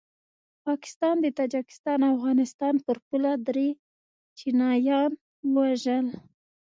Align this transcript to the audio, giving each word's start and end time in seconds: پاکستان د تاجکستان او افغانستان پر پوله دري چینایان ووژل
پاکستان 0.65 1.15
د 1.21 1.27
تاجکستان 1.39 1.99
او 2.07 2.11
افغانستان 2.17 2.73
پر 2.85 2.97
پوله 3.07 3.31
دري 3.47 3.69
چینایان 4.37 5.11
ووژل 5.53 6.05